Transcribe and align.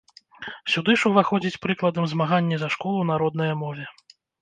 Сюды 0.75 0.95
ж 1.01 1.09
уваходзіць, 1.11 1.61
прыкладам, 1.67 2.09
змаганне 2.17 2.55
за 2.65 2.73
школу 2.79 3.07
на 3.15 3.23
роднае 3.27 3.53
мове. 3.65 3.85